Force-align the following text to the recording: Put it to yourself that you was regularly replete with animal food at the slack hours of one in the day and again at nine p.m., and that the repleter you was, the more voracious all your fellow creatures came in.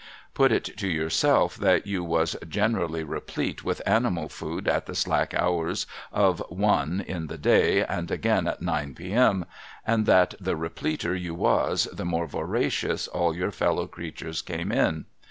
Put 0.33 0.51
it 0.51 0.63
to 0.77 0.87
yourself 0.87 1.57
that 1.57 1.85
you 1.85 2.03
was 2.03 2.35
regularly 2.41 3.03
replete 3.03 3.63
with 3.63 3.83
animal 3.85 4.29
food 4.29 4.67
at 4.67 4.87
the 4.87 4.95
slack 4.95 5.35
hours 5.35 5.85
of 6.11 6.39
one 6.49 7.01
in 7.07 7.27
the 7.27 7.37
day 7.37 7.85
and 7.85 8.09
again 8.09 8.47
at 8.47 8.63
nine 8.63 8.95
p.m., 8.95 9.45
and 9.85 10.07
that 10.07 10.33
the 10.39 10.55
repleter 10.55 11.13
you 11.13 11.35
was, 11.35 11.83
the 11.93 12.03
more 12.03 12.25
voracious 12.25 13.07
all 13.07 13.35
your 13.35 13.51
fellow 13.51 13.85
creatures 13.85 14.41
came 14.41 14.71
in. 14.71 15.05